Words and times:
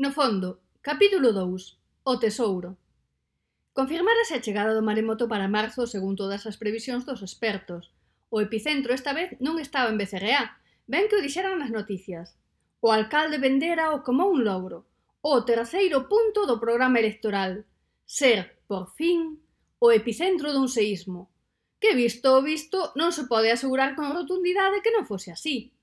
No 0.00 0.12
fondo, 0.12 0.60
capítulo 0.80 1.32
2. 1.32 1.76
O 2.04 2.20
tesouro. 2.20 2.78
Confirmarase 3.74 4.38
a 4.38 4.40
chegada 4.40 4.70
do 4.70 4.86
maremoto 4.86 5.26
para 5.26 5.50
marzo 5.50 5.90
según 5.90 6.14
todas 6.14 6.46
as 6.46 6.54
previsións 6.54 7.02
dos 7.02 7.18
expertos. 7.18 7.90
O 8.30 8.38
epicentro 8.38 8.94
esta 8.94 9.10
vez 9.10 9.34
non 9.42 9.58
estaba 9.58 9.90
en 9.90 9.98
BCRA, 9.98 10.54
ben 10.86 11.10
que 11.10 11.18
o 11.18 11.24
dixeran 11.26 11.58
nas 11.58 11.74
noticias. 11.74 12.38
O 12.78 12.94
alcalde 12.94 13.42
vendera 13.42 13.90
o 13.90 14.06
como 14.06 14.30
un 14.30 14.46
logro, 14.46 14.86
o 15.18 15.42
terceiro 15.42 16.06
punto 16.06 16.46
do 16.46 16.62
programa 16.62 17.02
electoral, 17.02 17.66
ser, 18.06 18.54
por 18.70 18.94
fin, 18.94 19.42
o 19.82 19.90
epicentro 19.90 20.54
dun 20.54 20.70
seísmo, 20.70 21.26
que 21.82 21.98
visto 21.98 22.38
o 22.38 22.44
visto 22.46 22.94
non 22.94 23.10
se 23.10 23.26
pode 23.26 23.50
asegurar 23.50 23.98
con 23.98 24.14
rotundidade 24.14 24.78
que 24.78 24.94
non 24.94 25.10
fose 25.10 25.34
así. 25.34 25.74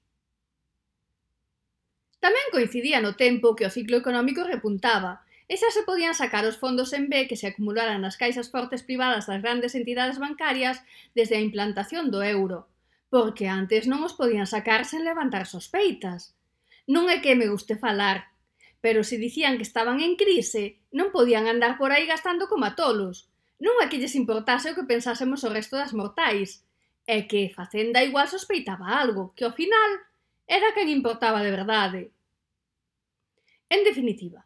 Tamén 2.25 2.49
coincidía 2.49 3.05
no 3.05 3.13
tempo 3.13 3.53
que 3.53 3.69
o 3.69 3.73
ciclo 3.77 4.01
económico 4.01 4.41
repuntaba, 4.41 5.21
e 5.45 5.61
xa 5.61 5.69
se 5.69 5.85
podían 5.85 6.17
sacar 6.17 6.41
os 6.49 6.57
fondos 6.57 6.89
en 6.97 7.05
B 7.05 7.29
que 7.29 7.37
se 7.37 7.45
acumularan 7.45 8.01
nas 8.01 8.17
caixas 8.17 8.49
fortes 8.49 8.81
privadas 8.81 9.29
das 9.29 9.45
grandes 9.45 9.77
entidades 9.77 10.17
bancarias 10.17 10.81
desde 11.13 11.37
a 11.37 11.45
implantación 11.45 12.09
do 12.09 12.25
euro, 12.25 12.65
porque 13.13 13.45
antes 13.45 13.85
non 13.85 14.01
os 14.01 14.17
podían 14.17 14.49
sacar 14.49 14.89
sen 14.89 15.05
levantar 15.05 15.45
sospeitas. 15.45 16.33
Non 16.89 17.13
é 17.13 17.21
que 17.21 17.37
me 17.37 17.45
guste 17.45 17.77
falar, 17.77 18.33
pero 18.81 19.05
se 19.05 19.21
dicían 19.21 19.61
que 19.61 19.67
estaban 19.69 20.01
en 20.01 20.17
crise, 20.17 20.81
non 20.89 21.13
podían 21.13 21.45
andar 21.45 21.77
por 21.77 21.93
aí 21.93 22.09
gastando 22.09 22.49
como 22.49 22.65
a 22.65 22.73
tolos. 22.73 23.29
Non 23.61 23.77
é 23.77 23.85
que 23.85 24.01
lles 24.01 24.17
importase 24.17 24.73
o 24.73 24.77
que 24.77 24.89
pensásemos 24.89 25.45
o 25.45 25.53
resto 25.53 25.77
das 25.77 25.93
mortais, 25.93 26.65
é 27.05 27.29
que 27.29 27.53
Facenda 27.53 28.01
igual 28.01 28.25
sospeitaba 28.25 28.97
algo, 28.97 29.29
que 29.37 29.45
ao 29.45 29.53
final 29.53 30.09
era 30.49 30.73
quen 30.73 30.89
importaba 30.89 31.45
de 31.45 31.53
verdade, 31.53 32.01
En 33.69 33.83
definitiva, 33.83 34.45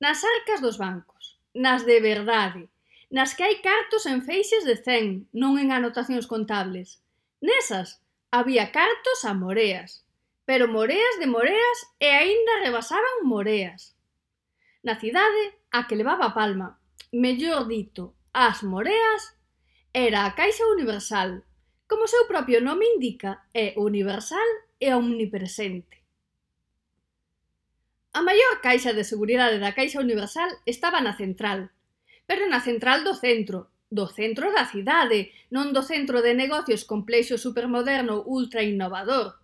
nas 0.00 0.22
arcas 0.24 0.60
dos 0.60 0.78
bancos, 0.78 1.38
nas 1.54 1.86
de 1.86 2.00
verdade, 2.00 2.68
nas 3.10 3.34
que 3.34 3.44
hai 3.44 3.60
cartos 3.60 4.06
en 4.06 4.22
feixes 4.22 4.64
de 4.64 4.76
100, 4.76 5.30
non 5.36 5.60
en 5.62 5.70
anotacións 5.70 6.26
contables. 6.26 7.02
Nesas 7.42 8.02
había 8.30 8.72
cartos 8.72 9.24
a 9.28 9.34
moreas, 9.34 10.06
pero 10.48 10.66
moreas 10.66 11.14
de 11.20 11.28
moreas 11.28 11.78
e 12.00 12.08
aínda 12.10 12.62
rebasaban 12.64 13.22
moreas. 13.24 13.94
Na 14.82 14.98
cidade, 14.98 15.54
a 15.70 15.86
que 15.86 15.94
levaba 15.94 16.34
palma, 16.34 16.80
mellor 17.12 17.68
dito, 17.68 18.14
as 18.32 18.62
moreas, 18.62 19.38
era 19.92 20.24
a 20.24 20.34
Caixa 20.34 20.66
Universal, 20.66 21.44
como 21.86 22.04
o 22.04 22.08
seu 22.08 22.26
propio 22.26 22.58
nome 22.64 22.86
indica, 22.96 23.44
é 23.52 23.74
universal 23.76 24.48
e 24.80 24.88
omnipresente. 24.94 26.01
A 28.12 28.20
maior 28.20 28.60
caixa 28.60 28.92
de 28.92 29.08
seguridade 29.08 29.56
da 29.56 29.72
Caixa 29.72 30.04
Universal 30.04 30.60
estaba 30.68 31.00
na 31.00 31.16
central, 31.16 31.72
pero 32.28 32.44
na 32.44 32.60
central 32.60 33.00
do 33.08 33.16
centro, 33.16 33.72
do 33.88 34.04
centro 34.04 34.52
da 34.52 34.68
cidade, 34.68 35.32
non 35.48 35.72
do 35.72 35.80
centro 35.80 36.20
de 36.20 36.36
negocios 36.36 36.84
complexo 36.84 37.40
supermoderno 37.40 38.20
ultra 38.28 38.60
innovador. 38.60 39.40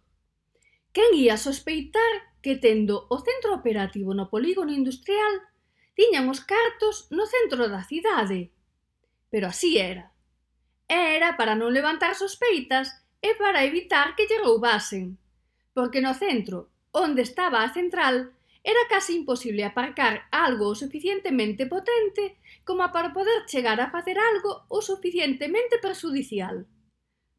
Quen 0.92 1.16
ia 1.16 1.40
sospeitar 1.40 2.36
que 2.44 2.60
tendo 2.60 3.08
o 3.08 3.16
centro 3.24 3.56
operativo 3.56 4.12
no 4.12 4.28
polígono 4.28 4.72
industrial, 4.72 5.48
tiñan 5.96 6.28
os 6.28 6.44
cartos 6.44 7.08
no 7.08 7.24
centro 7.24 7.72
da 7.72 7.84
cidade. 7.88 8.52
Pero 9.32 9.48
así 9.48 9.80
era. 9.80 10.12
Era 10.88 11.40
para 11.40 11.56
non 11.56 11.72
levantar 11.72 12.16
sospeitas 12.16 12.92
e 13.24 13.32
para 13.36 13.64
evitar 13.64 14.12
que 14.12 14.28
lle 14.28 14.44
roubasen. 14.44 15.16
Porque 15.72 16.00
no 16.04 16.12
centro, 16.12 16.68
onde 16.92 17.24
estaba 17.24 17.64
a 17.64 17.72
central, 17.72 18.32
Era 18.68 18.86
case 18.86 19.14
imposible 19.14 19.64
aparcar 19.64 20.28
algo 20.30 20.68
o 20.68 20.74
suficientemente 20.74 21.64
potente 21.64 22.36
como 22.68 22.84
para 22.92 23.14
poder 23.16 23.46
chegar 23.46 23.80
a 23.80 23.88
facer 23.88 24.18
algo 24.18 24.66
o 24.68 24.82
suficientemente 24.82 25.78
perxudicial. 25.78 26.66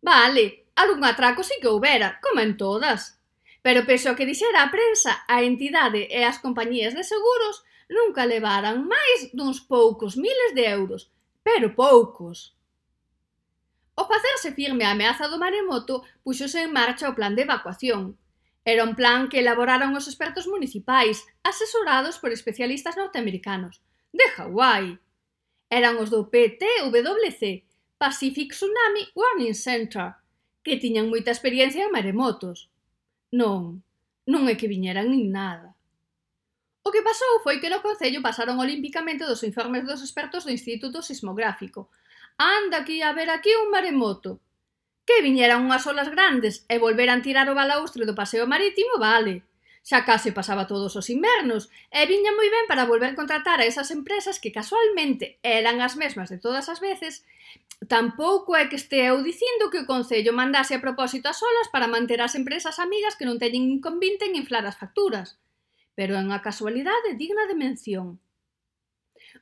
Vale, 0.01 0.65
algún 0.75 1.05
atraco 1.05 1.43
sí 1.43 1.53
que 1.61 1.67
houbera, 1.67 2.19
como 2.23 2.41
en 2.41 2.57
todas. 2.57 3.21
Pero 3.61 3.85
peso 3.85 4.15
que 4.17 4.25
dixera 4.25 4.63
a 4.63 4.71
prensa, 4.73 5.21
a 5.29 5.45
entidade 5.45 6.09
e 6.09 6.25
as 6.25 6.41
compañías 6.41 6.97
de 6.97 7.05
seguros 7.05 7.61
nunca 7.93 8.25
levaran 8.25 8.89
máis 8.89 9.29
duns 9.29 9.61
poucos 9.61 10.17
miles 10.17 10.57
de 10.57 10.65
euros, 10.65 11.13
pero 11.45 11.77
poucos. 11.77 12.57
Ao 13.93 14.09
facerse 14.09 14.49
firme 14.57 14.81
a 14.81 14.97
ameaza 14.97 15.29
do 15.29 15.37
maremoto, 15.37 16.01
puxose 16.25 16.65
en 16.65 16.73
marcha 16.73 17.05
o 17.05 17.13
plan 17.13 17.37
de 17.37 17.45
evacuación, 17.45 18.17
Era 18.71 18.83
un 18.83 18.93
plan 18.93 19.29
que 19.29 19.41
elaboraron 19.41 19.97
os 19.97 20.05
expertos 20.05 20.45
municipais, 20.45 21.25
asesorados 21.41 22.21
por 22.21 22.29
especialistas 22.29 22.93
norteamericanos, 23.01 23.81
de 24.13 24.25
Hawái. 24.37 24.85
Eran 25.73 25.97
os 25.97 26.13
do 26.13 26.29
PTWC, 26.29 27.65
Pacific 27.97 28.53
Tsunami 28.53 29.09
Warning 29.17 29.57
Center, 29.57 30.13
que 30.61 30.77
tiñan 30.77 31.09
moita 31.09 31.33
experiencia 31.33 31.81
en 31.81 31.89
maremotos. 31.97 32.69
Non, 33.33 33.81
non 34.29 34.45
é 34.45 34.53
que 34.53 34.69
viñeran 34.69 35.09
nin 35.09 35.33
nada. 35.33 35.73
O 36.85 36.93
que 36.93 37.01
pasou 37.01 37.41
foi 37.41 37.57
que 37.57 37.73
no 37.73 37.81
Concello 37.81 38.21
pasaron 38.21 38.61
olímpicamente 38.61 39.25
dos 39.25 39.41
informes 39.41 39.81
dos 39.81 40.05
expertos 40.05 40.45
do 40.45 40.53
Instituto 40.53 41.01
Sismográfico. 41.01 41.89
Anda 42.37 42.85
aquí 42.85 43.01
a 43.01 43.17
ver 43.17 43.33
aquí 43.33 43.49
un 43.57 43.73
maremoto, 43.73 44.37
Que 45.09 45.25
viñeran 45.25 45.65
unhas 45.65 45.89
olas 45.89 46.13
grandes 46.13 46.69
e 46.69 46.77
volveran 46.77 47.25
tirar 47.25 47.49
o 47.49 47.57
balaustre 47.57 48.05
do 48.05 48.13
paseo 48.13 48.45
marítimo, 48.45 49.01
vale. 49.01 49.41
Xa 49.81 50.05
case 50.05 50.29
pasaba 50.29 50.69
todos 50.69 50.93
os 50.93 51.09
invernos 51.09 51.73
e 51.89 52.05
viña 52.05 52.29
moi 52.37 52.45
ben 52.53 52.69
para 52.69 52.85
volver 52.85 53.17
contratar 53.17 53.57
a 53.57 53.65
esas 53.65 53.89
empresas 53.89 54.37
que 54.37 54.53
casualmente 54.53 55.41
eran 55.41 55.81
as 55.81 55.97
mesmas 55.97 56.29
de 56.29 56.37
todas 56.37 56.69
as 56.69 56.77
veces. 56.77 57.25
Tampouco 57.89 58.53
é 58.53 58.69
que 58.69 58.77
estea 58.77 59.17
eu 59.17 59.25
dicindo 59.25 59.73
que 59.73 59.81
o 59.81 59.89
Concello 59.89 60.29
mandase 60.29 60.77
a 60.77 60.83
propósito 60.85 61.25
as 61.25 61.41
olas 61.41 61.73
para 61.73 61.89
manter 61.89 62.21
as 62.21 62.37
empresas 62.37 62.77
amigas 62.77 63.17
que 63.17 63.25
non 63.25 63.41
teñen 63.41 63.65
inconvinte 63.65 64.29
en 64.29 64.37
inflar 64.37 64.61
as 64.69 64.77
facturas. 64.77 65.41
Pero 65.97 66.13
é 66.13 66.21
unha 66.21 66.37
casualidade 66.45 67.17
digna 67.17 67.49
de 67.49 67.57
mención. 67.57 68.21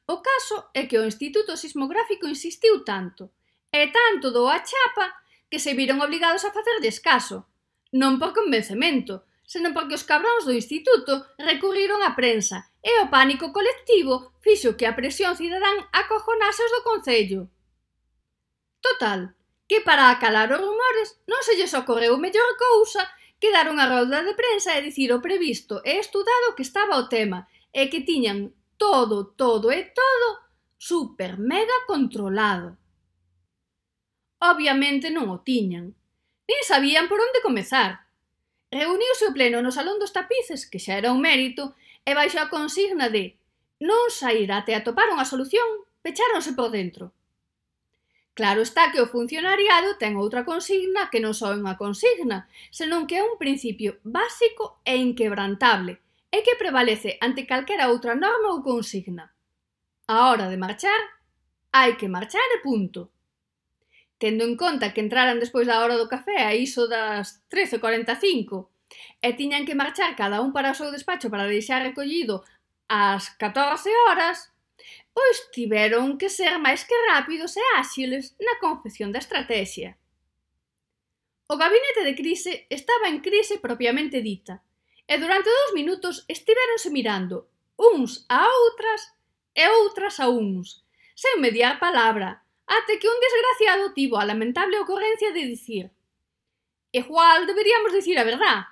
O 0.07 0.23
caso 0.23 0.71
é 0.71 0.87
que 0.87 0.95
o 0.95 1.03
Instituto 1.03 1.59
Sismográfico 1.59 2.23
insistiu 2.23 2.87
tanto, 2.87 3.27
e 3.67 3.91
tanto 3.91 4.31
do 4.31 4.47
a 4.47 4.63
chapa, 4.63 5.26
que 5.49 5.59
se 5.59 5.73
viron 5.73 6.01
obrigados 6.01 6.43
a 6.45 6.51
facer 6.51 6.77
descaso, 6.81 7.47
non 7.95 8.19
por 8.19 8.35
convencemento, 8.35 9.23
senón 9.47 9.71
porque 9.71 9.95
os 9.95 10.03
cabróns 10.03 10.43
do 10.43 10.51
instituto 10.51 11.23
recurriron 11.39 12.03
á 12.03 12.11
prensa 12.19 12.67
e 12.83 12.91
o 12.99 13.07
pánico 13.07 13.55
colectivo 13.55 14.35
fixo 14.43 14.75
que 14.75 14.83
a 14.83 14.95
presión 14.95 15.39
cidadán 15.39 15.87
acojonase 15.95 16.67
os 16.67 16.71
do 16.75 16.81
Concello. 16.83 17.41
Total, 18.83 19.35
que 19.67 19.79
para 19.81 20.11
acalar 20.11 20.51
os 20.51 20.59
rumores 20.59 21.23
non 21.31 21.39
se 21.43 21.55
lles 21.55 21.71
ocorreu 21.75 22.19
mellor 22.19 22.59
cousa 22.59 23.07
que 23.39 23.53
dar 23.55 23.71
unha 23.71 23.87
rolda 23.87 24.19
de 24.27 24.35
prensa 24.35 24.75
e 24.75 24.83
dicir 24.83 25.15
o 25.15 25.23
previsto 25.23 25.79
e 25.87 25.95
estudado 25.99 26.55
que 26.55 26.65
estaba 26.67 26.99
o 26.99 27.07
tema 27.07 27.47
e 27.71 27.87
que 27.87 28.03
tiñan 28.03 28.51
todo, 28.75 29.31
todo 29.35 29.71
e 29.71 29.87
todo 29.95 30.27
super 30.77 31.39
mega 31.39 31.87
controlado. 31.87 32.77
Obviamente 34.39 35.09
non 35.09 35.33
o 35.33 35.41
tiñan. 35.41 35.97
Nin 36.47 36.61
sabían 36.63 37.09
por 37.09 37.19
onde 37.19 37.41
comezar. 37.41 38.05
Reuniuse 38.69 39.27
o 39.27 39.35
pleno 39.35 39.63
no 39.65 39.71
Salón 39.73 39.97
dos 39.97 40.13
Tapices, 40.13 40.69
que 40.69 40.77
xa 40.77 40.99
era 40.99 41.09
un 41.09 41.23
mérito, 41.23 41.73
e 42.05 42.13
baixo 42.13 42.37
a 42.39 42.51
consigna 42.51 43.09
de 43.09 43.35
non 43.81 44.13
sair 44.13 44.49
até 44.53 44.77
atopar 44.77 45.09
unha 45.09 45.25
solución, 45.25 45.65
pecháronse 46.05 46.53
por 46.53 46.69
dentro. 46.69 47.11
Claro 48.37 48.61
está 48.61 48.93
que 48.93 49.01
o 49.01 49.09
funcionariado 49.09 49.97
ten 49.97 50.13
outra 50.13 50.45
consigna 50.45 51.09
que 51.09 51.17
non 51.17 51.33
só 51.33 51.51
é 51.51 51.57
unha 51.57 51.73
consigna, 51.73 52.45
senón 52.69 53.09
que 53.09 53.17
é 53.17 53.23
un 53.25 53.41
principio 53.41 53.97
básico 54.05 54.77
e 54.85 54.93
inquebrantable, 55.01 55.97
e 56.29 56.45
que 56.45 56.53
prevalece 56.53 57.17
ante 57.17 57.49
calquera 57.49 57.89
outra 57.89 58.13
norma 58.13 58.53
ou 58.53 58.61
consigna. 58.61 59.33
A 60.05 60.29
hora 60.29 60.53
de 60.53 60.61
marchar, 60.61 61.01
hai 61.73 61.97
que 61.97 62.05
marchar 62.05 62.45
e 62.53 62.61
punto 62.61 63.09
tendo 64.17 64.43
en 64.43 64.57
conta 64.57 64.93
que 64.93 65.01
entraran 65.01 65.39
despois 65.39 65.65
da 65.69 65.81
hora 65.81 65.97
do 65.97 66.09
café 66.09 66.45
a 66.45 66.53
iso 66.57 66.89
das 66.89 67.41
13.45 67.49 68.69
e 69.21 69.29
tiñan 69.33 69.65
que 69.65 69.77
marchar 69.77 70.15
cada 70.15 70.41
un 70.41 70.51
para 70.53 70.73
o 70.73 70.77
seu 70.77 70.89
despacho 70.89 71.29
para 71.29 71.49
deixar 71.49 71.81
recollido 71.85 72.43
ás 72.87 73.29
14 73.37 73.89
horas, 74.07 74.53
pois 75.13 75.51
tiveron 75.51 76.17
que 76.17 76.29
ser 76.29 76.57
máis 76.57 76.87
que 76.87 76.95
rápidos 77.11 77.57
e 77.57 77.63
áxiles 77.75 78.33
na 78.39 78.57
confección 78.63 79.11
da 79.11 79.21
estrategia. 79.21 79.97
O 81.47 81.55
gabinete 81.55 82.03
de 82.03 82.13
crise 82.15 82.67
estaba 82.69 83.07
en 83.07 83.19
crise 83.19 83.59
propiamente 83.59 84.21
dita, 84.21 84.63
e 85.07 85.15
durante 85.17 85.47
dous 85.47 85.71
minutos 85.73 86.27
estiveronse 86.27 86.91
mirando 86.91 87.47
uns 87.79 88.25
a 88.27 88.43
outras 88.43 89.15
e 89.55 89.63
outras 89.83 90.19
a 90.19 90.27
uns, 90.27 90.83
sen 91.15 91.39
mediar 91.39 91.79
palabra, 91.79 92.43
até 92.67 92.99
que 92.99 93.07
un 93.07 93.19
desgraciado 93.19 93.93
tivo 93.93 94.19
a 94.19 94.25
lamentable 94.25 94.79
ocorrencia 94.79 95.31
de 95.31 95.43
dicir 95.45 95.91
Igual 96.91 97.45
deberíamos 97.45 97.93
dicir 97.93 98.17
a 98.17 98.23
verdad. 98.23 98.65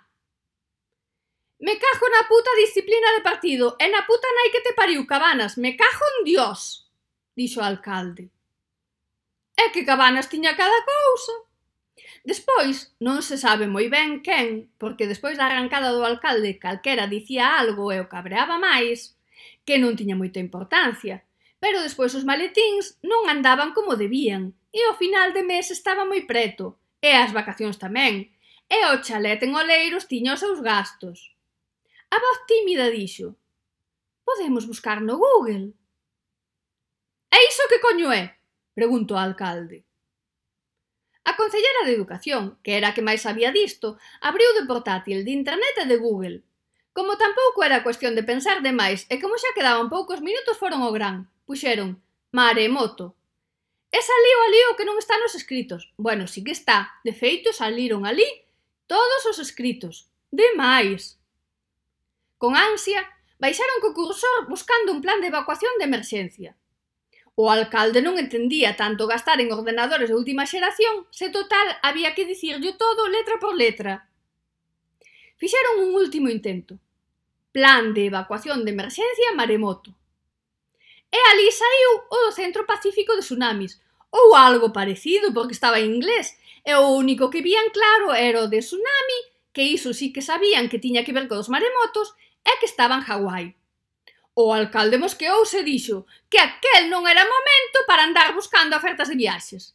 Me 1.59 1.77
cajo 1.77 2.05
na 2.09 2.27
puta 2.27 2.49
disciplina 2.57 3.11
de 3.15 3.21
partido 3.21 3.75
e 3.79 3.87
na 3.89 4.05
puta 4.07 4.27
nai 4.35 4.49
que 4.51 4.61
te 4.61 4.73
pariu, 4.73 5.05
Cabanas. 5.05 5.57
Me 5.57 5.75
cajo 5.75 6.03
en 6.17 6.25
Dios, 6.25 6.89
dixo 7.35 7.59
o 7.59 7.63
alcalde. 7.63 8.31
É 9.55 9.69
que 9.71 9.85
Cabanas 9.85 10.27
tiña 10.27 10.55
cada 10.55 10.79
cousa. 10.83 11.33
Despois, 12.25 12.95
non 12.99 13.21
se 13.21 13.37
sabe 13.37 13.69
moi 13.69 13.87
ben 13.93 14.25
quen, 14.25 14.73
porque 14.81 15.07
despois 15.07 15.37
da 15.37 15.45
arrancada 15.47 15.93
do 15.93 16.03
alcalde 16.03 16.57
calquera 16.57 17.05
dicía 17.07 17.55
algo 17.61 17.93
e 17.93 18.01
o 18.01 18.09
cabreaba 18.09 18.57
máis, 18.57 19.15
que 19.63 19.77
non 19.77 19.93
tiña 19.93 20.17
moita 20.17 20.41
importancia, 20.41 21.23
pero 21.65 21.81
despois 21.81 22.13
os 22.13 22.27
maletíns 22.29 22.93
non 23.01 23.25
andaban 23.25 23.73
como 23.73 23.97
debían, 23.97 24.53
e 24.69 24.85
o 24.85 24.93
final 25.01 25.33
de 25.33 25.41
mes 25.41 25.73
estaba 25.73 26.05
moi 26.05 26.21
preto, 26.21 26.77
e 27.01 27.09
as 27.09 27.33
vacacións 27.33 27.81
tamén, 27.81 28.29
e 28.69 28.77
o 28.93 29.01
chalet 29.01 29.41
en 29.41 29.57
Oleiros 29.57 30.05
tiña 30.05 30.37
os 30.37 30.45
seus 30.45 30.61
gastos. 30.61 31.33
A 32.13 32.21
voz 32.21 32.37
tímida 32.45 32.93
dixo, 32.93 33.33
podemos 34.21 34.69
buscar 34.69 35.01
no 35.01 35.17
Google. 35.17 35.73
E 37.33 37.37
iso 37.49 37.65
que 37.65 37.81
coño 37.81 38.13
é? 38.13 38.37
Preguntou 38.77 39.17
o 39.17 39.25
alcalde. 39.25 39.89
A 41.25 41.33
concellera 41.33 41.81
de 41.89 41.97
Educación, 41.97 42.61
que 42.61 42.77
era 42.77 42.93
a 42.93 42.95
que 42.95 43.01
máis 43.01 43.25
sabía 43.25 43.49
disto, 43.49 43.97
abriu 44.21 44.53
de 44.53 44.69
portátil 44.69 45.25
de 45.25 45.33
internet 45.33 45.81
e 45.81 45.89
de 45.89 45.97
Google. 45.97 46.45
Como 46.93 47.17
tampouco 47.17 47.65
era 47.65 47.81
cuestión 47.81 48.13
de 48.13 48.21
pensar 48.21 48.61
demais 48.61 49.09
e 49.09 49.17
como 49.17 49.41
xa 49.41 49.49
quedaban 49.57 49.89
poucos 49.89 50.21
minutos 50.21 50.61
foron 50.61 50.85
ao 50.85 50.93
gran, 50.93 51.25
puxeron 51.45 52.01
maremoto. 52.33 53.15
E 53.95 53.99
saliu 54.01 54.37
ali 54.45 54.61
o 54.69 54.75
que 54.75 54.83
non 54.83 54.99
está 54.99 55.15
nos 55.15 55.39
escritos. 55.39 55.93
Bueno, 55.95 56.27
sí 56.27 56.43
que 56.43 56.51
está. 56.51 56.99
De 57.07 57.15
feito, 57.15 57.55
saliron 57.55 58.03
ali 58.03 58.27
todos 58.91 59.21
os 59.31 59.39
escritos. 59.39 60.11
Demais. 60.27 61.15
Con 62.35 62.59
ansia, 62.59 63.07
baixaron 63.39 63.79
co 63.79 63.95
cursor 63.95 64.51
buscando 64.51 64.91
un 64.91 64.99
plan 64.99 65.23
de 65.23 65.31
evacuación 65.31 65.71
de 65.79 65.87
emerxencia. 65.87 66.59
O 67.39 67.51
alcalde 67.51 67.99
non 68.03 68.19
entendía 68.19 68.75
tanto 68.75 69.07
gastar 69.07 69.39
en 69.39 69.51
ordenadores 69.51 70.07
de 70.11 70.15
última 70.15 70.43
xeración, 70.43 71.07
se 71.11 71.31
total 71.31 71.67
había 71.83 72.15
que 72.15 72.27
dicirlle 72.27 72.75
todo 72.75 73.07
letra 73.07 73.39
por 73.39 73.55
letra. 73.55 74.07
Fixeron 75.39 75.87
un 75.87 75.95
último 75.95 76.27
intento. 76.27 76.79
Plan 77.51 77.93
de 77.95 78.07
evacuación 78.07 78.63
de 78.63 78.71
emerxencia 78.71 79.35
maremoto. 79.35 79.95
E 81.15 81.19
ali 81.31 81.49
saiu 81.49 81.91
o 82.11 82.31
Centro 82.33 82.65
Pacífico 82.65 83.15
de 83.15 83.23
Tsunamis, 83.23 83.79
ou 84.11 84.35
algo 84.35 84.73
parecido, 84.73 85.33
porque 85.33 85.55
estaba 85.55 85.79
en 85.79 85.95
inglés, 85.95 86.35
e 86.67 86.75
o 86.75 86.91
único 86.91 87.29
que 87.31 87.39
vían 87.47 87.71
claro 87.71 88.11
era 88.11 88.43
o 88.43 88.51
de 88.51 88.59
tsunami, 88.59 89.19
que 89.55 89.63
iso 89.63 89.95
sí 89.95 90.11
que 90.11 90.19
sabían 90.19 90.67
que 90.67 90.83
tiña 90.83 91.05
que 91.05 91.15
ver 91.15 91.31
cos 91.31 91.47
maremotos, 91.47 92.11
e 92.43 92.51
que 92.59 92.67
estaba 92.67 92.99
en 92.99 93.07
Hawái. 93.07 93.55
O 94.35 94.51
alcalde 94.51 94.99
mosqueouse 94.99 95.63
e 95.63 95.63
dixo 95.63 96.03
que 96.27 96.35
aquel 96.35 96.91
non 96.91 97.07
era 97.07 97.23
momento 97.23 97.77
para 97.87 98.03
andar 98.03 98.35
buscando 98.35 98.75
ofertas 98.75 99.07
de 99.07 99.15
viaxes. 99.15 99.71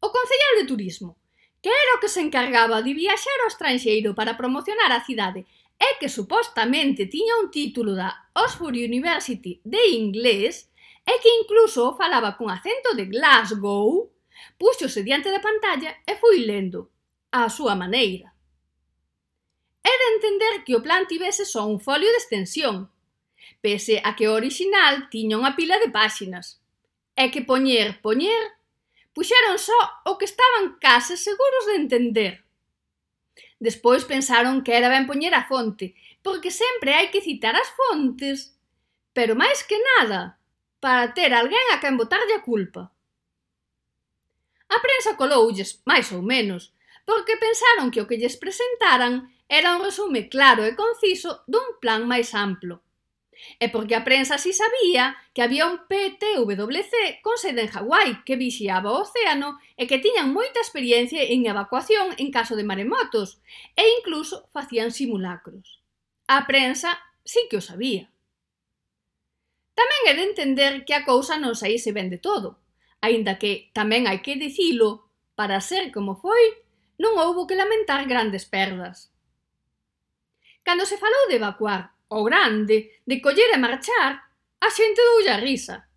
O 0.00 0.08
concellal 0.08 0.54
de 0.56 0.68
turismo, 0.72 1.20
que 1.60 1.68
era 1.68 1.96
o 1.96 2.00
que 2.00 2.08
se 2.08 2.24
encargaba 2.24 2.80
de 2.80 2.96
viaxar 2.96 3.44
ao 3.44 3.52
estranxeiro 3.52 4.16
para 4.16 4.40
promocionar 4.40 4.88
a 4.88 5.04
cidade 5.04 5.44
é 5.78 5.98
que 5.98 6.08
supostamente 6.08 7.06
tiña 7.06 7.40
un 7.42 7.50
título 7.50 7.94
da 7.94 8.30
Oxford 8.34 8.76
University 8.76 9.60
de 9.64 9.82
inglés 9.90 10.70
e 11.04 11.20
que 11.20 11.30
incluso 11.40 11.96
falaba 11.96 12.36
con 12.36 12.50
acento 12.50 12.94
de 12.94 13.04
Glasgow, 13.06 14.10
puxose 14.58 15.02
diante 15.02 15.30
da 15.30 15.40
pantalla 15.40 16.00
e 16.06 16.16
foi 16.16 16.40
lendo, 16.42 16.90
á 17.30 17.48
súa 17.48 17.74
maneira. 17.76 18.32
Era 19.84 20.04
entender 20.16 20.64
que 20.64 20.74
o 20.74 20.82
plan 20.82 21.06
tivese 21.06 21.44
só 21.44 21.66
un 21.66 21.78
folio 21.78 22.08
de 22.08 22.16
extensión, 22.16 22.88
pese 23.60 24.00
a 24.02 24.16
que 24.16 24.28
o 24.28 24.34
original 24.34 25.10
tiña 25.12 25.36
unha 25.36 25.52
pila 25.52 25.76
de 25.76 25.92
páxinas, 25.92 26.60
e 27.12 27.28
que 27.28 27.44
poñer, 27.44 28.00
poñer, 28.00 28.56
puxeron 29.12 29.60
só 29.60 29.76
o 30.08 30.16
que 30.16 30.24
estaban 30.24 30.80
case 30.80 31.16
seguros 31.16 31.64
de 31.68 31.76
entender. 31.76 32.43
Despois 33.64 34.04
pensaron 34.04 34.60
que 34.60 34.76
era 34.76 34.92
ben 34.92 35.08
poñer 35.08 35.32
a 35.32 35.48
fonte, 35.48 35.96
porque 36.20 36.52
sempre 36.52 36.92
hai 36.92 37.08
que 37.08 37.24
citar 37.24 37.56
as 37.56 37.72
fontes. 37.72 38.52
Pero 39.16 39.32
máis 39.32 39.64
que 39.64 39.80
nada, 39.80 40.36
para 40.84 41.16
ter 41.16 41.32
alguén 41.32 41.66
a 41.72 41.80
quen 41.80 41.96
botarlle 41.96 42.36
a 42.36 42.44
culpa. 42.44 42.92
A 44.68 44.76
prensa 44.84 45.16
coloulles, 45.16 45.80
máis 45.88 46.12
ou 46.12 46.20
menos, 46.20 46.76
porque 47.08 47.40
pensaron 47.40 47.88
que 47.88 48.04
o 48.04 48.08
que 48.08 48.20
lles 48.20 48.36
presentaran 48.36 49.32
era 49.48 49.72
un 49.72 49.80
resume 49.80 50.28
claro 50.28 50.60
e 50.68 50.76
conciso 50.76 51.30
dun 51.48 51.80
plan 51.80 52.04
máis 52.04 52.36
amplo, 52.36 52.84
E 53.58 53.68
porque 53.68 53.94
a 53.94 54.04
prensa 54.04 54.38
si 54.38 54.52
sabía 54.52 55.16
que 55.32 55.42
había 55.42 55.66
un 55.66 55.86
PTWC 55.86 57.22
con 57.22 57.36
sede 57.38 57.62
en 57.62 57.72
Hawái 57.72 58.24
que 58.24 58.36
vixiaba 58.36 58.92
o 58.92 59.02
océano 59.02 59.58
e 59.76 59.86
que 59.86 60.02
tiñan 60.02 60.34
moita 60.34 60.60
experiencia 60.60 61.22
en 61.22 61.46
evacuación 61.46 62.14
en 62.18 62.28
caso 62.30 62.54
de 62.56 62.66
maremotos 62.66 63.40
e 63.78 63.84
incluso 64.00 64.48
facían 64.52 64.90
simulacros. 64.90 65.82
A 66.26 66.46
prensa 66.46 66.98
sí 67.24 67.46
que 67.48 67.58
o 67.58 67.64
sabía. 67.64 68.10
Tamén 69.74 70.02
é 70.10 70.12
de 70.14 70.24
entender 70.30 70.86
que 70.86 70.94
a 70.94 71.02
cousa 71.02 71.34
non 71.38 71.58
saíse 71.58 71.90
ben 71.90 72.10
de 72.10 72.22
todo, 72.22 72.62
aínda 73.02 73.38
que 73.42 73.74
tamén 73.74 74.06
hai 74.06 74.22
que 74.22 74.38
dicilo, 74.38 75.10
para 75.34 75.58
ser 75.58 75.90
como 75.90 76.14
foi, 76.14 76.62
non 77.02 77.18
houbo 77.18 77.50
que 77.50 77.58
lamentar 77.58 78.06
grandes 78.06 78.46
perdas. 78.46 79.10
Cando 80.62 80.86
se 80.86 80.96
falou 80.96 81.26
de 81.26 81.42
evacuar 81.42 81.93
o 82.08 82.24
grande 82.24 83.00
de 83.06 83.20
coller 83.20 83.50
e 83.54 83.58
marchar, 83.58 84.12
a 84.60 84.68
xente 84.70 85.00
doulle 85.00 85.30
a 85.30 85.38
risa. 85.38 85.88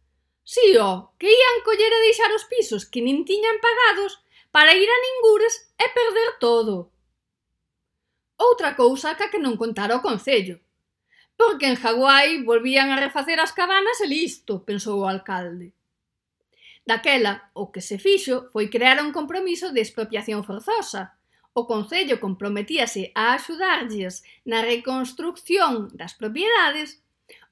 Si, 0.44 0.78
ó, 0.78 1.12
que 1.20 1.28
ían 1.28 1.64
coller 1.68 1.92
e 1.92 2.04
deixar 2.08 2.32
os 2.32 2.48
pisos 2.48 2.88
que 2.88 3.04
nin 3.04 3.28
tiñan 3.28 3.60
pagados 3.60 4.24
para 4.52 4.76
ir 4.76 4.88
a 4.88 4.98
ningures 5.04 5.74
e 5.76 5.86
perder 5.92 6.40
todo. 6.40 6.92
Outra 8.38 8.76
cousa 8.76 9.18
ca 9.18 9.28
que 9.28 9.42
non 9.42 9.58
contara 9.58 9.98
o 9.98 10.04
Concello. 10.06 10.62
Porque 11.36 11.68
en 11.68 11.78
Hawái 11.78 12.46
volvían 12.46 12.90
a 12.94 13.02
refacer 13.02 13.38
as 13.42 13.52
cabanas 13.52 13.98
e 14.02 14.08
listo, 14.08 14.64
pensou 14.64 15.04
o 15.04 15.10
alcalde. 15.10 15.74
Daquela, 16.88 17.52
o 17.54 17.68
que 17.68 17.82
se 17.82 18.00
fixo 18.00 18.48
foi 18.54 18.72
crear 18.72 19.04
un 19.04 19.12
compromiso 19.12 19.76
de 19.76 19.84
expropiación 19.84 20.48
forzosa, 20.48 21.17
O 21.60 21.66
Concello 21.66 22.22
comprometíase 22.26 23.10
a 23.18 23.34
axudarlles 23.34 24.22
na 24.46 24.62
reconstrución 24.62 25.90
das 26.00 26.14
propiedades 26.14 27.02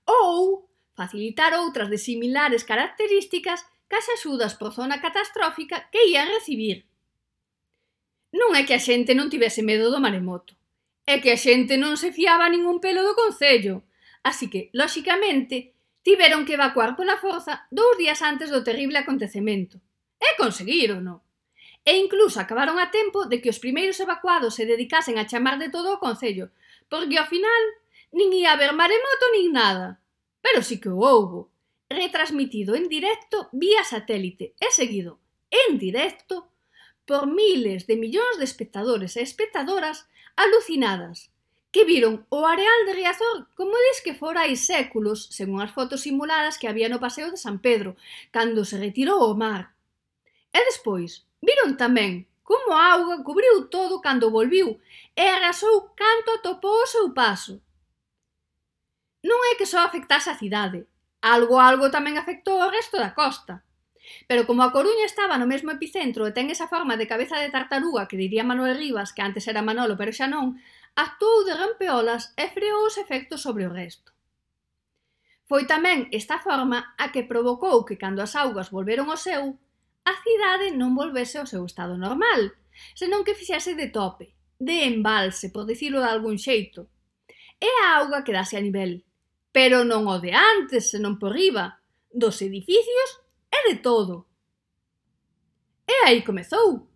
ou 0.06 0.70
facilitar 0.94 1.58
outras 1.58 1.90
de 1.90 1.98
similares 1.98 2.62
características 2.62 3.66
cas 3.90 4.06
axudas 4.14 4.54
por 4.54 4.78
zona 4.78 5.02
catastrófica 5.02 5.90
que 5.90 6.14
ia 6.14 6.22
recibir. 6.22 6.86
Non 8.30 8.54
é 8.54 8.62
que 8.62 8.78
a 8.78 8.84
xente 8.88 9.18
non 9.18 9.34
tivese 9.34 9.66
medo 9.66 9.90
do 9.90 9.98
maremoto, 9.98 10.54
é 11.10 11.18
que 11.18 11.34
a 11.34 11.42
xente 11.42 11.74
non 11.74 11.98
se 11.98 12.14
fiaba 12.14 12.46
ningún 12.46 12.78
pelo 12.78 13.02
do 13.02 13.18
Concello, 13.18 13.90
así 14.22 14.54
que, 14.54 14.70
lóxicamente, 14.78 15.74
tiveron 16.06 16.46
que 16.46 16.62
evacuar 16.62 16.94
pola 16.94 17.18
forza 17.18 17.66
dous 17.74 17.98
días 17.98 18.22
antes 18.22 18.54
do 18.54 18.62
terrible 18.62 19.02
acontecemento. 19.02 19.82
E 20.22 20.38
conseguírono 20.38 21.25
e 21.86 22.02
incluso 22.02 22.42
acabaron 22.42 22.82
a 22.82 22.90
tempo 22.90 23.30
de 23.30 23.40
que 23.40 23.54
os 23.54 23.62
primeiros 23.62 24.02
evacuados 24.02 24.58
se 24.58 24.66
dedicasen 24.66 25.22
a 25.22 25.30
chamar 25.30 25.62
de 25.62 25.70
todo 25.70 25.94
o 25.94 26.02
Concello, 26.02 26.50
porque 26.90 27.22
ao 27.22 27.30
final 27.30 27.64
nin 28.10 28.34
ia 28.34 28.58
haber 28.58 28.74
maremoto 28.74 29.26
nin 29.38 29.54
nada. 29.54 30.02
Pero 30.42 30.66
sí 30.66 30.82
que 30.82 30.90
o 30.90 30.98
houbo, 30.98 31.54
retransmitido 31.86 32.74
en 32.74 32.90
directo 32.90 33.50
vía 33.54 33.86
satélite 33.86 34.58
e 34.58 34.74
seguido 34.74 35.22
en 35.54 35.78
directo 35.78 36.50
por 37.06 37.30
miles 37.30 37.86
de 37.86 37.96
millóns 38.02 38.42
de 38.42 38.50
espectadores 38.50 39.14
e 39.14 39.22
espectadoras 39.22 40.10
alucinadas 40.34 41.30
que 41.70 41.86
viron 41.86 42.26
o 42.34 42.48
areal 42.48 42.82
de 42.88 42.98
Riazor 42.98 43.52
como 43.54 43.78
dis 43.78 44.02
que 44.02 44.18
fora 44.18 44.50
hai 44.50 44.58
séculos, 44.58 45.30
según 45.30 45.62
as 45.62 45.70
fotos 45.70 46.02
simuladas 46.08 46.58
que 46.58 46.66
había 46.72 46.90
no 46.90 47.04
paseo 47.04 47.30
de 47.30 47.38
San 47.38 47.62
Pedro, 47.62 47.94
cando 48.34 48.66
se 48.66 48.82
retirou 48.82 49.22
o 49.22 49.38
mar 49.38 49.75
E 50.56 50.60
despois, 50.64 51.28
viron 51.44 51.76
tamén 51.76 52.32
como 52.48 52.72
a 52.72 52.96
auga 52.96 53.20
cubriu 53.28 53.68
todo 53.68 54.00
cando 54.06 54.32
volviu 54.32 54.80
e 55.12 55.24
arrasou 55.28 55.92
canto 56.00 56.30
atopou 56.40 56.80
o 56.80 56.92
seu 56.94 57.12
paso. 57.12 57.60
Non 59.28 59.40
é 59.52 59.60
que 59.60 59.68
só 59.68 59.84
afectase 59.84 60.32
a 60.32 60.40
cidade, 60.40 60.88
algo 61.20 61.60
algo 61.60 61.92
tamén 61.92 62.16
afectou 62.16 62.56
o 62.62 62.72
resto 62.72 62.96
da 63.04 63.12
costa. 63.12 63.68
Pero 64.30 64.46
como 64.48 64.62
a 64.64 64.72
Coruña 64.72 65.04
estaba 65.10 65.36
no 65.42 65.50
mesmo 65.50 65.74
epicentro 65.76 66.24
e 66.24 66.32
ten 66.32 66.48
esa 66.48 66.72
forma 66.72 66.96
de 66.96 67.10
cabeza 67.12 67.36
de 67.42 67.52
tartaruga 67.52 68.08
que 68.08 68.22
diría 68.22 68.48
Manuel 68.48 68.80
Rivas, 68.80 69.12
que 69.12 69.26
antes 69.26 69.50
era 69.52 69.66
Manolo 69.66 70.00
pero 70.00 70.16
xa 70.16 70.30
non, 70.32 70.56
actuou 70.96 71.44
de 71.44 71.58
rampeolas 71.58 72.32
e 72.40 72.48
freou 72.54 72.86
os 72.88 72.96
efectos 72.96 73.44
sobre 73.44 73.68
o 73.68 73.74
resto. 73.74 74.16
Foi 75.50 75.68
tamén 75.68 76.08
esta 76.16 76.38
forma 76.40 76.96
a 76.96 77.12
que 77.12 77.28
provocou 77.28 77.84
que 77.84 78.00
cando 78.00 78.22
as 78.24 78.38
augas 78.38 78.72
volveron 78.72 79.10
ao 79.10 79.20
seu, 79.20 79.58
a 80.06 80.14
cidade 80.22 80.70
non 80.72 80.94
volvese 80.94 81.42
ao 81.42 81.50
seu 81.50 81.66
estado 81.66 81.98
normal, 81.98 82.54
senón 82.94 83.26
que 83.26 83.34
fixese 83.34 83.74
de 83.74 83.90
tope, 83.90 84.38
de 84.62 84.86
embalse, 84.86 85.50
por 85.50 85.66
dicilo 85.66 85.98
de 86.00 86.10
algún 86.14 86.38
xeito. 86.38 86.88
E 87.58 87.70
a 87.84 87.98
auga 87.98 88.22
quedase 88.22 88.56
a 88.56 88.62
nivel, 88.62 89.02
pero 89.50 89.82
non 89.82 90.06
o 90.06 90.22
de 90.22 90.32
antes, 90.32 90.94
senón 90.94 91.18
por 91.18 91.34
riba, 91.34 91.82
dos 92.14 92.38
edificios 92.46 93.10
e 93.50 93.60
de 93.74 93.76
todo. 93.82 94.30
E 95.90 95.96
aí 96.06 96.22
comezou. 96.22 96.88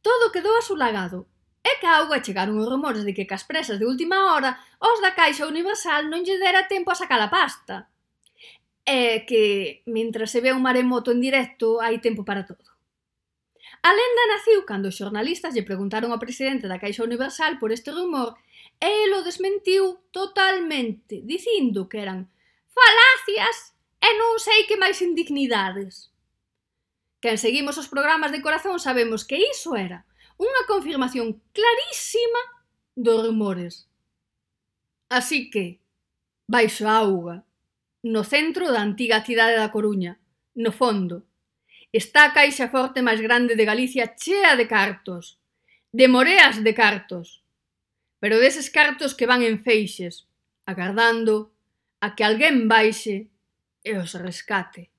Todo 0.00 0.32
quedou 0.32 0.56
asulagado, 0.56 1.28
e 1.60 1.76
que 1.82 1.86
a 1.86 1.98
auga 1.98 2.22
chegaron 2.22 2.56
os 2.56 2.70
rumores 2.70 3.02
de 3.04 3.12
que 3.12 3.28
cas 3.28 3.44
presas 3.44 3.76
de 3.76 3.84
última 3.84 4.32
hora 4.32 4.56
os 4.78 5.02
da 5.04 5.12
Caixa 5.18 5.50
Universal 5.50 6.06
non 6.08 6.22
lle 6.22 6.38
dera 6.38 6.70
tempo 6.70 6.88
a 6.88 6.96
sacar 6.96 7.20
a 7.20 7.28
pasta 7.28 7.90
é 8.86 9.26
que, 9.26 9.82
mentre 9.84 10.30
se 10.30 10.40
ve 10.40 10.54
un 10.54 10.62
maremoto 10.62 11.10
en 11.10 11.20
directo, 11.20 11.82
hai 11.82 11.98
tempo 11.98 12.22
para 12.22 12.46
todo. 12.46 12.64
A 13.82 13.90
lenda 13.90 14.24
naciu 14.30 14.62
cando 14.64 14.88
os 14.88 14.96
xornalistas 14.96 15.52
lle 15.52 15.66
preguntaron 15.66 16.14
ao 16.14 16.22
presidente 16.22 16.70
da 16.70 16.78
Caixa 16.78 17.02
Universal 17.02 17.58
por 17.58 17.74
este 17.74 17.90
rumor 17.90 18.38
e 18.78 18.88
el 19.04 19.12
o 19.18 19.26
desmentiu 19.26 19.98
totalmente, 20.14 21.20
dicindo 21.26 21.90
que 21.90 21.98
eran 21.98 22.30
falacias 22.70 23.74
e 23.98 24.10
non 24.14 24.38
sei 24.38 24.64
que 24.70 24.78
máis 24.78 25.02
indignidades. 25.02 26.14
Quen 27.18 27.42
seguimos 27.42 27.74
os 27.74 27.90
programas 27.90 28.30
de 28.30 28.38
corazón 28.38 28.78
sabemos 28.78 29.26
que 29.26 29.40
iso 29.40 29.74
era 29.74 30.06
unha 30.38 30.62
confirmación 30.68 31.40
clarísima 31.56 32.42
dos 32.94 33.24
rumores. 33.24 33.88
Así 35.08 35.48
que, 35.48 35.80
baixo 36.46 36.84
a 36.86 37.02
auga 37.02 37.36
no 38.02 38.24
centro 38.24 38.72
da 38.72 38.80
antiga 38.80 39.24
cidade 39.24 39.56
da 39.56 39.72
Coruña, 39.72 40.18
no 40.54 40.72
fondo. 40.72 41.26
Está 41.92 42.26
a 42.26 42.34
caixa 42.34 42.68
forte 42.68 43.00
máis 43.00 43.20
grande 43.20 43.56
de 43.56 43.64
Galicia 43.64 44.14
chea 44.16 44.56
de 44.56 44.66
cartos, 44.66 45.38
de 45.92 46.06
moreas 46.08 46.60
de 46.62 46.72
cartos, 46.74 47.44
pero 48.20 48.40
deses 48.40 48.68
cartos 48.68 49.14
que 49.14 49.28
van 49.28 49.42
en 49.42 49.62
feixes, 49.62 50.28
agardando 50.66 51.52
a 52.00 52.14
que 52.14 52.24
alguén 52.24 52.68
baixe 52.68 53.30
e 53.84 53.92
os 53.96 54.12
rescate. 54.18 54.90